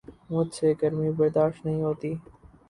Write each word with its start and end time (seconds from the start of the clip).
مجھ 0.31 0.53
سے 0.55 0.73
گرمی 0.81 1.09
برداشت 1.17 1.65
نہیں 1.65 1.81
ہوتی 1.83 2.13